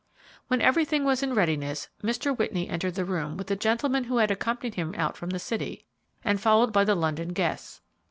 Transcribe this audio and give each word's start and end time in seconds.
When 0.47 0.61
everything 0.61 1.05
was 1.05 1.21
in 1.21 1.35
readiness, 1.35 1.87
Mr. 2.01 2.35
Whitney 2.35 2.67
entered 2.67 2.95
the 2.95 3.05
room 3.05 3.37
with 3.37 3.45
the 3.45 3.55
gentleman 3.55 4.05
who 4.05 4.17
had 4.17 4.31
accompanied 4.31 4.73
him 4.73 4.95
out 4.97 5.15
from 5.15 5.29
the 5.29 5.37
city 5.37 5.85
and 6.25 6.41
followed 6.41 6.73
by 6.73 6.85
the 6.85 6.95
London 6.95 7.33
guests. 7.33 7.81